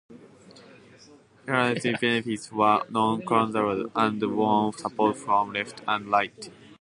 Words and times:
Veterans 1.45 1.99
benefits 1.99 2.51
were 2.51 2.81
non-controversial, 2.89 3.91
and 3.95 4.23
won 4.35 4.73
support 4.73 5.15
from 5.15 5.53
left 5.53 5.83
and 5.87 6.07
right. 6.07 6.49